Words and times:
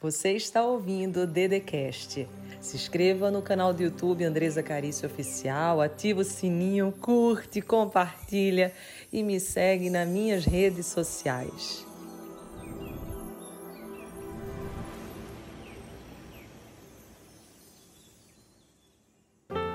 Você 0.00 0.34
está 0.34 0.62
ouvindo 0.62 1.22
o 1.22 1.26
Dedecast. 1.26 2.28
Se 2.60 2.76
inscreva 2.76 3.32
no 3.32 3.42
canal 3.42 3.74
do 3.74 3.82
YouTube 3.82 4.24
Andresa 4.24 4.62
Carício 4.62 5.08
Oficial, 5.08 5.80
ativa 5.80 6.20
o 6.20 6.24
sininho, 6.24 6.94
curte, 7.00 7.60
compartilha 7.60 8.72
e 9.12 9.24
me 9.24 9.40
segue 9.40 9.90
nas 9.90 10.08
minhas 10.08 10.44
redes 10.44 10.86
sociais. 10.86 11.84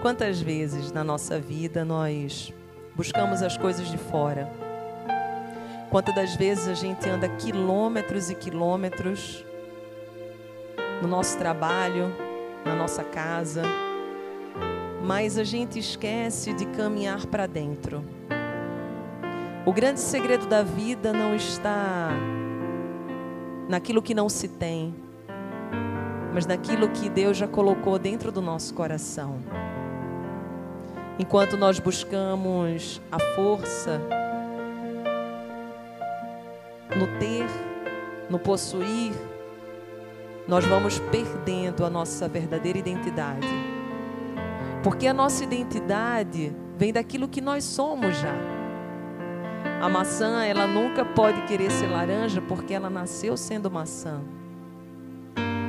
Quantas 0.00 0.40
vezes 0.40 0.92
na 0.92 1.02
nossa 1.02 1.40
vida 1.40 1.84
nós 1.84 2.52
buscamos 2.94 3.42
as 3.42 3.56
coisas 3.56 3.90
de 3.90 3.98
fora? 3.98 4.48
Quantas 5.90 6.14
das 6.14 6.36
vezes 6.36 6.68
a 6.68 6.74
gente 6.74 7.08
anda 7.08 7.28
quilômetros 7.28 8.30
e 8.30 8.36
quilômetros 8.36 9.44
no 11.02 11.08
nosso 11.08 11.36
trabalho, 11.36 12.14
na 12.64 12.76
nossa 12.76 13.02
casa, 13.02 13.62
mas 15.02 15.36
a 15.36 15.42
gente 15.42 15.76
esquece 15.76 16.52
de 16.52 16.64
caminhar 16.66 17.26
para 17.26 17.48
dentro. 17.48 18.04
O 19.66 19.72
grande 19.72 19.98
segredo 19.98 20.46
da 20.46 20.62
vida 20.62 21.12
não 21.12 21.34
está 21.34 22.10
naquilo 23.68 24.00
que 24.00 24.14
não 24.14 24.28
se 24.28 24.46
tem, 24.46 24.94
mas 26.32 26.46
naquilo 26.46 26.88
que 26.88 27.08
Deus 27.08 27.36
já 27.36 27.48
colocou 27.48 27.98
dentro 27.98 28.30
do 28.30 28.40
nosso 28.40 28.72
coração. 28.72 29.40
Enquanto 31.18 31.56
nós 31.56 31.80
buscamos 31.80 33.02
a 33.10 33.18
força 33.34 34.00
no 36.96 37.08
ter, 37.18 37.46
no 38.30 38.38
possuir, 38.38 39.12
nós 40.46 40.64
vamos 40.64 40.98
perdendo 40.98 41.84
a 41.84 41.90
nossa 41.90 42.28
verdadeira 42.28 42.78
identidade. 42.78 43.46
Porque 44.82 45.06
a 45.06 45.14
nossa 45.14 45.44
identidade 45.44 46.54
vem 46.76 46.92
daquilo 46.92 47.28
que 47.28 47.40
nós 47.40 47.64
somos 47.64 48.16
já. 48.16 48.34
A 49.80 49.88
maçã, 49.88 50.44
ela 50.44 50.66
nunca 50.66 51.04
pode 51.04 51.42
querer 51.42 51.70
ser 51.70 51.86
laranja 51.86 52.40
porque 52.40 52.74
ela 52.74 52.90
nasceu 52.90 53.36
sendo 53.36 53.70
maçã. 53.70 54.20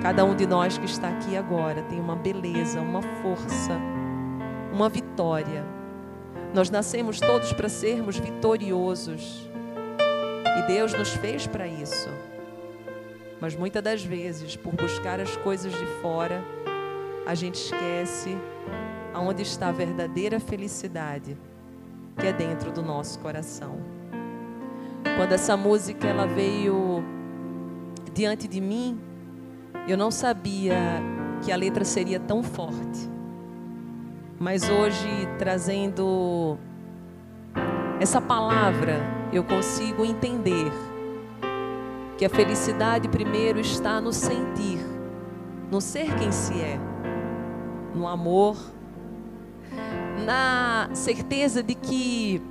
Cada 0.02 0.26
um 0.26 0.36
de 0.36 0.46
nós 0.46 0.78
que 0.78 0.86
está 0.86 1.10
aqui 1.10 1.38
agora 1.38 1.82
tem 1.84 2.00
uma 2.00 2.16
beleza, 2.16 2.82
uma 2.82 3.02
força, 3.02 3.80
uma 4.74 4.90
vitória. 4.90 5.64
Nós 6.54 6.70
nascemos 6.70 7.20
todos 7.20 7.54
para 7.54 7.70
sermos 7.70 8.18
vitoriosos. 8.18 9.50
E 10.58 10.68
Deus 10.68 10.94
nos 10.94 11.10
fez 11.14 11.48
para 11.48 11.68
isso. 11.68 12.10
Mas 13.40 13.56
muitas 13.56 13.84
das 13.84 14.04
vezes, 14.04 14.56
por 14.56 14.74
buscar 14.74 15.20
as 15.20 15.36
coisas 15.38 15.72
de 15.72 15.86
fora, 16.02 16.44
a 17.26 17.36
gente 17.36 17.56
esquece 17.56 18.38
aonde 19.14 19.44
está 19.44 19.70
a 19.70 19.72
verdadeira 19.72 20.40
felicidade, 20.40 21.38
que 22.18 22.28
é 22.28 22.34
dentro 22.34 22.72
do 22.72 22.82
nosso 22.82 23.20
coração. 23.20 23.78
Quando 25.18 25.34
essa 25.34 25.56
música 25.56 26.08
ela 26.08 26.26
veio 26.26 27.04
diante 28.14 28.48
de 28.48 28.60
mim, 28.60 29.00
eu 29.88 29.98
não 29.98 30.10
sabia 30.10 30.76
que 31.44 31.52
a 31.52 31.56
letra 31.56 31.84
seria 31.84 32.20
tão 32.20 32.42
forte. 32.42 33.10
Mas 34.40 34.70
hoje, 34.70 35.28
trazendo 35.38 36.58
essa 38.00 38.20
palavra, 38.20 39.00
eu 39.32 39.44
consigo 39.44 40.04
entender 40.04 40.72
que 42.18 42.26
a 42.26 42.30
felicidade 42.30 43.08
primeiro 43.08 43.60
está 43.60 44.00
no 44.00 44.14
sentir, 44.14 44.80
no 45.72 45.82
ser 45.82 46.14
quem 46.16 46.32
se 46.32 46.54
é, 46.62 46.80
no 47.94 48.08
amor, 48.08 48.58
na 50.26 50.90
certeza 50.94 51.64
de 51.64 51.76
que 51.76 52.42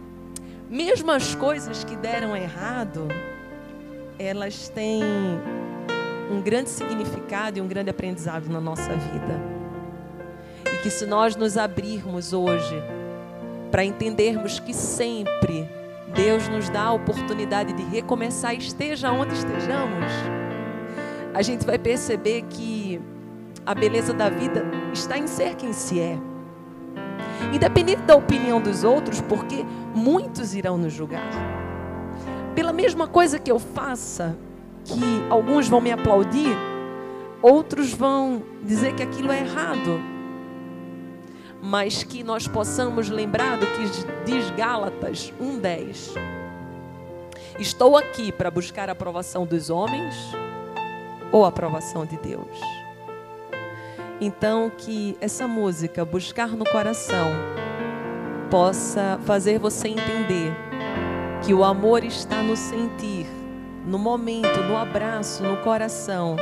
mesmo 0.68 1.10
as 1.10 1.34
coisas 1.34 1.84
que 1.84 1.96
deram 1.96 2.34
errado, 2.36 3.08
elas 4.18 4.68
têm 4.68 5.02
um 6.30 6.40
grande 6.40 6.70
significado 6.70 7.58
e 7.58 7.60
um 7.60 7.68
grande 7.68 7.90
aprendizado 7.90 8.48
na 8.48 8.60
nossa 8.60 8.88
vida. 8.88 9.40
E 10.72 10.82
que 10.82 10.90
se 10.90 11.06
nós 11.06 11.36
nos 11.36 11.56
abrirmos 11.56 12.32
hoje 12.32 12.82
para 13.70 13.84
entendermos 13.84 14.58
que 14.58 14.72
sempre 14.72 15.68
Deus 16.14 16.48
nos 16.48 16.68
dá 16.68 16.82
a 16.84 16.92
oportunidade 16.92 17.72
de 17.72 17.82
recomeçar, 17.82 18.54
esteja 18.54 19.10
onde 19.10 19.34
estejamos. 19.34 20.12
A 21.34 21.40
gente 21.40 21.64
vai 21.64 21.78
perceber 21.78 22.42
que 22.42 23.00
a 23.64 23.74
beleza 23.74 24.12
da 24.12 24.28
vida 24.28 24.64
está 24.92 25.16
em 25.16 25.26
ser 25.26 25.54
quem 25.54 25.72
se 25.72 25.98
é. 25.98 26.18
Independente 27.52 28.02
da 28.02 28.14
opinião 28.14 28.60
dos 28.60 28.84
outros, 28.84 29.20
porque 29.22 29.64
muitos 29.94 30.54
irão 30.54 30.76
nos 30.76 30.92
julgar. 30.92 31.30
Pela 32.54 32.72
mesma 32.72 33.06
coisa 33.06 33.38
que 33.38 33.50
eu 33.50 33.58
faça, 33.58 34.36
que 34.84 35.00
alguns 35.30 35.68
vão 35.68 35.80
me 35.80 35.90
aplaudir, 35.90 36.54
outros 37.40 37.94
vão 37.94 38.42
dizer 38.62 38.94
que 38.94 39.02
aquilo 39.02 39.32
é 39.32 39.40
errado 39.40 40.11
mas 41.62 42.02
que 42.02 42.24
nós 42.24 42.48
possamos 42.48 43.08
lembrar 43.08 43.56
do 43.56 43.66
que 43.66 43.84
diz 44.24 44.50
Gálatas 44.50 45.32
1:10. 45.40 46.12
Estou 47.56 47.96
aqui 47.96 48.32
para 48.32 48.50
buscar 48.50 48.88
a 48.88 48.92
aprovação 48.92 49.46
dos 49.46 49.70
homens 49.70 50.16
ou 51.30 51.44
a 51.44 51.48
aprovação 51.48 52.04
de 52.04 52.16
Deus. 52.16 52.58
Então 54.20 54.72
que 54.76 55.16
essa 55.20 55.46
música 55.46 56.04
buscar 56.04 56.48
no 56.48 56.64
coração 56.64 57.28
possa 58.50 59.20
fazer 59.24 59.60
você 59.60 59.88
entender 59.88 60.52
que 61.44 61.54
o 61.54 61.62
amor 61.62 62.04
está 62.04 62.42
no 62.42 62.56
sentir, 62.56 63.26
no 63.86 63.98
momento, 63.98 64.60
no 64.62 64.76
abraço, 64.76 65.42
no 65.42 65.56
coração 65.58 66.36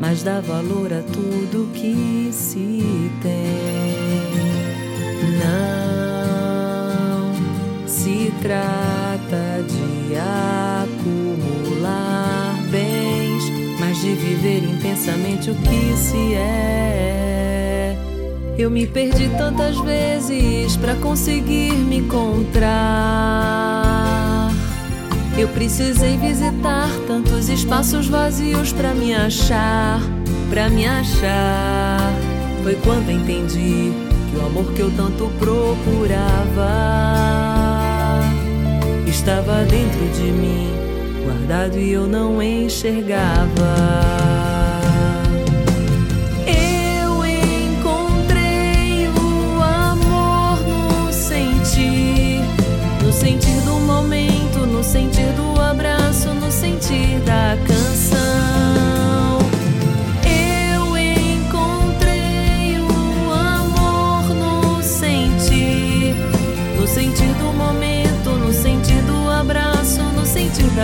mas 0.00 0.22
dá 0.22 0.40
valor 0.40 0.92
a 0.92 1.02
tudo 1.02 1.68
que 1.72 2.28
se 2.32 2.82
tem. 3.22 4.34
Não 5.40 7.32
se 7.86 8.32
trata 8.42 9.64
de 9.66 10.14
acumular 10.84 12.58
bens, 12.70 13.44
mas 13.80 14.00
de 14.00 14.14
viver 14.14 14.62
intensamente 14.64 15.50
o 15.50 15.54
que 15.54 15.96
se 15.96 16.34
é. 16.34 17.96
Eu 18.56 18.70
me 18.70 18.86
perdi 18.86 19.28
tantas 19.36 19.76
vezes 19.80 20.76
para 20.76 20.94
conseguir 20.96 21.72
me 21.72 21.96
encontrar. 21.98 23.24
Eu 25.36 25.48
precisei 25.48 26.16
visitar 26.16 26.88
tantos 27.08 27.48
espaços 27.48 28.06
vazios 28.06 28.72
para 28.72 28.94
me 28.94 29.12
achar, 29.12 30.00
para 30.48 30.70
me 30.70 30.86
achar. 30.86 32.12
Foi 32.62 32.76
quando 32.76 33.10
entendi 33.10 33.92
que 34.30 34.36
o 34.36 34.46
amor 34.46 34.72
que 34.72 34.80
eu 34.80 34.92
tanto 34.92 35.28
procurava 35.38 36.70
estava 39.08 39.64
dentro 39.64 40.06
de 40.14 40.30
mim, 40.30 40.70
guardado 41.24 41.78
e 41.78 41.92
eu 41.92 42.06
não 42.06 42.40
enxergava. 42.40 44.43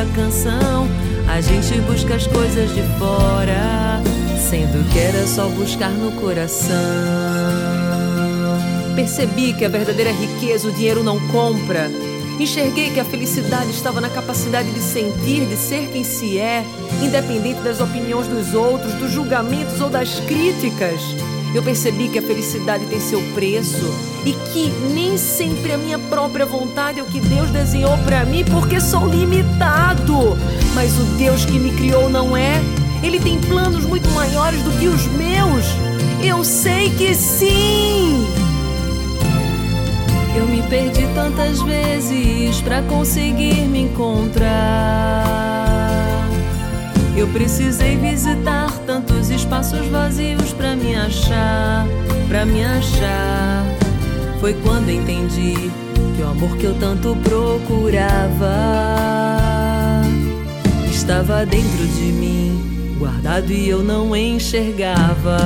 Da 0.01 0.15
canção. 0.15 0.89
A 1.29 1.41
gente 1.41 1.79
busca 1.83 2.15
as 2.15 2.27
coisas 2.27 2.75
de 2.75 2.83
fora, 2.99 4.01
sendo 4.49 4.91
que 4.91 4.99
era 4.99 5.27
só 5.27 5.47
buscar 5.49 5.91
no 5.91 6.13
coração. 6.13 6.71
Percebi 8.97 9.53
que 9.53 9.65
a 9.65 9.69
verdadeira 9.69 10.11
riqueza 10.11 10.69
o 10.69 10.73
dinheiro 10.73 11.05
não 11.05 11.19
compra. 11.29 11.91
Enxerguei 12.39 12.91
que 12.91 13.01
a 13.01 13.05
felicidade 13.05 13.71
estava 13.71 14.01
na 14.01 14.09
capacidade 14.09 14.71
de 14.71 14.81
sentir, 14.81 15.45
de 15.45 15.57
ser 15.57 15.91
quem 15.93 16.03
se 16.03 16.39
é, 16.39 16.65
independente 17.03 17.61
das 17.61 17.81
opiniões 17.81 18.27
dos 18.27 18.55
outros, 18.55 18.95
dos 18.95 19.11
julgamentos 19.11 19.81
ou 19.83 19.91
das 19.91 20.19
críticas. 20.21 21.01
Eu 21.53 21.63
percebi 21.63 22.09
que 22.09 22.19
a 22.19 22.23
felicidade 22.23 22.87
tem 22.87 23.01
seu 23.01 23.21
preço 23.35 23.93
e 24.25 24.33
que 24.33 24.71
nem 24.95 25.17
sempre 25.17 25.73
a 25.73 25.79
minha 25.79 25.99
própria 25.99 26.47
vontade 26.47 27.01
é 27.01 27.03
o 27.03 27.07
que 27.07 27.19
Deus 27.19 27.51
desenhou 27.51 27.99
para 27.99 28.25
mim, 28.25 28.45
porque 28.45 28.81
sou 28.81 29.07
limitado. 29.09 30.37
Mas 30.75 30.97
o 30.99 31.05
Deus 31.17 31.45
que 31.45 31.59
me 31.59 31.73
criou 31.73 32.09
não 32.09 32.37
é. 32.37 32.61
Ele 33.03 33.19
tem 33.19 33.41
planos 33.41 33.85
muito 33.85 34.09
maiores 34.11 34.63
do 34.63 34.71
que 34.79 34.87
os 34.87 35.07
meus. 35.07 35.65
Eu 36.23 36.45
sei 36.45 36.91
que 36.91 37.15
sim. 37.15 38.27
Eu 40.37 40.47
me 40.47 40.63
perdi 40.63 41.09
tantas 41.15 41.61
vezes 41.63 42.61
para 42.61 42.83
conseguir 42.83 43.67
me 43.67 43.81
encontrar. 43.81 45.25
Eu 47.17 47.27
precisei 47.29 47.97
visitar 47.97 48.71
espaços 49.61 49.87
vazios 49.89 50.53
para 50.55 50.75
me 50.75 50.97
achar, 50.97 51.87
para 52.29 52.47
me 52.47 52.65
achar. 52.65 53.63
Foi 54.41 54.55
quando 54.55 54.91
entendi 54.91 55.71
que 56.17 56.23
o 56.23 56.29
amor 56.29 56.57
que 56.57 56.65
eu 56.65 56.75
tanto 56.79 57.15
procurava 57.17 58.55
estava 60.91 61.45
dentro 61.45 61.87
de 61.87 62.13
mim, 62.13 62.97
guardado 62.99 63.53
e 63.53 63.69
eu 63.69 63.83
não 63.83 64.17
enxergava. 64.17 65.39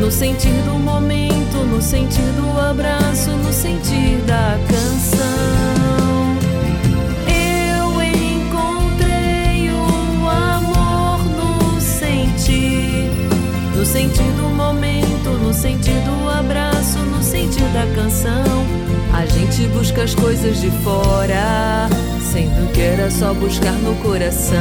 No 0.00 0.12
sentir 0.12 0.54
do 0.64 0.78
momento, 0.78 1.58
no 1.70 1.82
sentir 1.82 2.22
do 2.32 2.58
abraço, 2.58 3.30
sentir 15.58 16.00
do 16.02 16.30
abraço, 16.30 17.00
no 17.00 17.20
sentir 17.20 17.64
da 17.72 17.84
canção. 17.92 18.64
A 19.12 19.26
gente 19.26 19.66
busca 19.68 20.04
as 20.04 20.14
coisas 20.14 20.60
de 20.60 20.70
fora, 20.84 21.88
sendo 22.32 22.72
que 22.72 22.80
era 22.80 23.10
só 23.10 23.34
buscar 23.34 23.72
no 23.72 23.96
coração. 23.96 24.56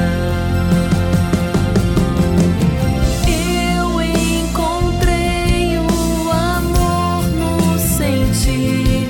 Eu 3.28 4.02
encontrei 4.02 5.78
o 5.78 6.32
amor 6.32 7.24
no 7.26 7.78
sentir, 7.78 9.08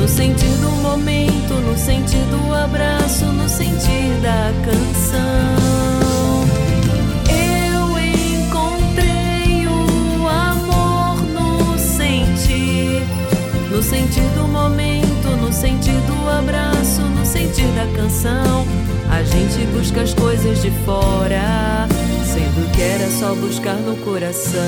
no 0.00 0.06
sentir 0.06 0.56
do 0.60 0.70
momento, 0.80 1.54
no 1.54 1.76
sentir 1.76 2.24
do 2.30 2.54
só 23.26 23.34
buscar 23.34 23.74
no 23.78 23.96
coração. 24.04 24.60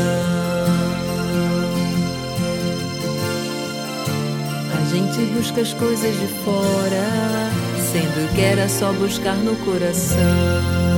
A 4.76 4.84
gente 4.90 5.32
busca 5.32 5.60
as 5.60 5.72
coisas 5.74 6.18
de 6.18 6.26
fora, 6.42 7.52
sendo 7.92 8.34
que 8.34 8.40
era 8.40 8.68
só 8.68 8.92
buscar 8.94 9.36
no 9.36 9.54
coração. 9.64 10.97